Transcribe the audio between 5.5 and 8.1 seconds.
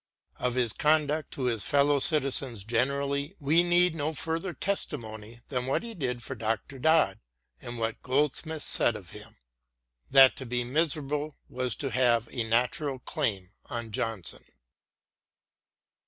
what he did for Dr. Dodd and what